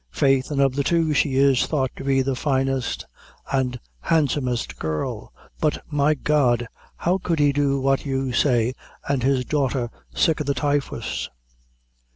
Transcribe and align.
"Faith, 0.09 0.51
an' 0.51 0.59
of 0.59 0.73
the 0.73 0.83
two 0.83 1.13
she 1.13 1.35
is 1.35 1.67
thought 1.67 1.91
to 1.95 2.03
be 2.03 2.23
the 2.23 2.33
finest 2.35 3.05
an' 3.53 3.79
handsomest 3.99 4.79
girl; 4.79 5.31
but, 5.59 5.83
my 5.91 6.15
God! 6.15 6.67
how 6.95 7.19
could 7.19 7.37
he 7.37 7.53
do 7.53 7.79
what 7.79 8.03
you 8.03 8.33
say, 8.33 8.73
an' 9.07 9.21
his 9.21 9.45
daughter 9.45 9.91
sick 10.11 10.41
o' 10.41 10.43
the 10.43 10.55
typhus?" 10.55 11.29